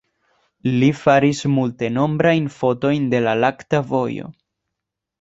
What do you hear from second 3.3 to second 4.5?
lakta vojo.